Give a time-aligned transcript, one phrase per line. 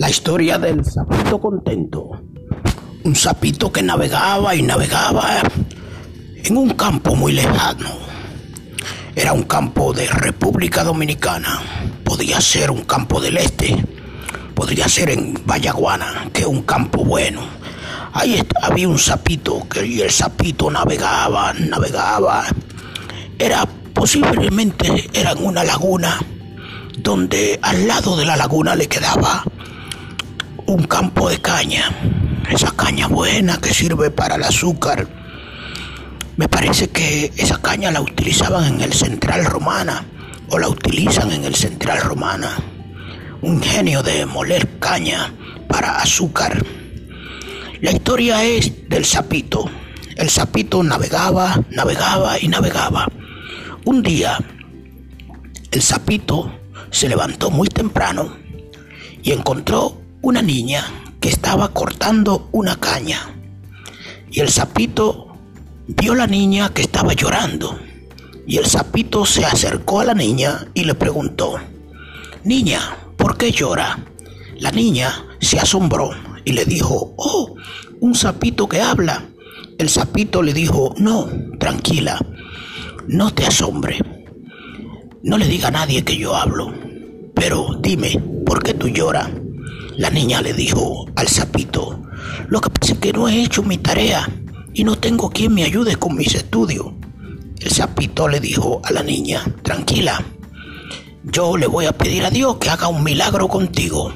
[0.00, 2.22] La historia del sapito contento.
[3.04, 5.42] Un sapito que navegaba y navegaba
[6.42, 7.90] en un campo muy lejano.
[9.14, 11.60] Era un campo de República Dominicana.
[12.02, 13.76] Podía ser un campo del este.
[14.54, 17.42] Podría ser en Vallaguana, que es un campo bueno.
[18.14, 22.46] Ahí había un sapito que y el sapito navegaba, navegaba.
[23.38, 26.18] Era posiblemente era en una laguna
[26.96, 29.44] donde al lado de la laguna le quedaba
[30.70, 31.90] un campo de caña,
[32.48, 35.08] esa caña buena que sirve para el azúcar.
[36.36, 40.06] Me parece que esa caña la utilizaban en el Central Romana
[40.48, 42.56] o la utilizan en el Central Romana.
[43.42, 45.34] Un ingenio de moler caña
[45.66, 46.64] para azúcar.
[47.80, 49.68] La historia es del sapito.
[50.14, 53.08] El sapito navegaba, navegaba y navegaba.
[53.84, 54.38] Un día,
[55.72, 56.52] el sapito
[56.90, 58.36] se levantó muy temprano
[59.22, 60.84] y encontró una niña
[61.18, 63.20] que estaba cortando una caña.
[64.30, 65.36] Y el sapito
[65.86, 67.78] vio a la niña que estaba llorando.
[68.46, 71.58] Y el sapito se acercó a la niña y le preguntó,
[72.44, 72.80] Niña,
[73.16, 73.98] ¿por qué llora?
[74.58, 76.10] La niña se asombró
[76.44, 77.54] y le dijo, Oh,
[78.00, 79.26] un sapito que habla.
[79.78, 82.18] El sapito le dijo, No, tranquila,
[83.06, 83.98] no te asombre.
[85.22, 86.72] No le diga a nadie que yo hablo.
[87.34, 89.30] Pero dime, ¿por qué tú lloras?
[90.00, 92.00] La niña le dijo al sapito,
[92.48, 94.26] lo que pasa es que no he hecho mi tarea
[94.72, 96.86] y no tengo quien me ayude con mis estudios.
[97.58, 100.24] El sapito le dijo a la niña, tranquila,
[101.22, 104.14] yo le voy a pedir a Dios que haga un milagro contigo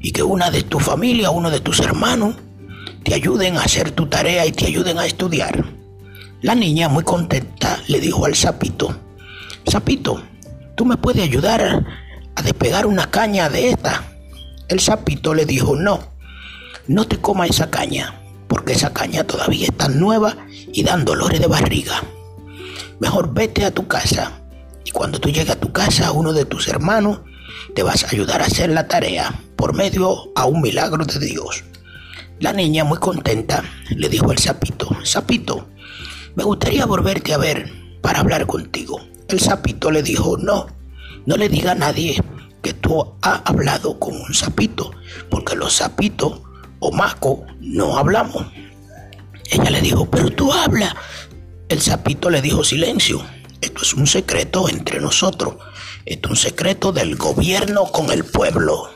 [0.00, 2.34] y que una de tu familia, uno de tus hermanos,
[3.04, 5.64] te ayuden a hacer tu tarea y te ayuden a estudiar.
[6.42, 8.98] La niña, muy contenta, le dijo al sapito,
[9.64, 10.20] sapito,
[10.74, 11.86] ¿tú me puedes ayudar
[12.34, 14.10] a despegar una caña de esta?
[14.68, 16.00] El sapito le dijo, no,
[16.86, 20.36] no te comas esa caña, porque esa caña todavía está nueva
[20.72, 22.02] y dan dolores de barriga.
[22.98, 24.40] Mejor vete a tu casa
[24.84, 27.20] y cuando tú llegues a tu casa, uno de tus hermanos
[27.74, 31.64] te vas a ayudar a hacer la tarea por medio a un milagro de Dios.
[32.40, 35.68] La niña, muy contenta, le dijo al sapito, sapito,
[36.34, 37.70] me gustaría volverte a ver
[38.00, 39.00] para hablar contigo.
[39.28, 40.66] El sapito le dijo, no,
[41.26, 42.22] no le diga a nadie
[42.64, 44.90] que tú has hablado con un sapito,
[45.30, 46.40] porque los sapitos
[46.80, 48.46] o maco no hablamos.
[49.50, 50.94] Ella le dijo, pero tú hablas.
[51.68, 53.22] El sapito le dijo, silencio,
[53.60, 55.56] esto es un secreto entre nosotros,
[56.06, 58.93] esto es un secreto del gobierno con el pueblo.